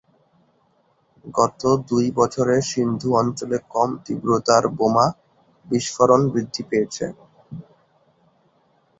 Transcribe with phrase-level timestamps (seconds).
[1.33, 5.05] গত দুই বছরে সিন্ধু অঞ্চলে কম তীব্রতার বোমা
[5.67, 7.05] বিস্ফোরণ বৃদ্ধি পেয়েছে।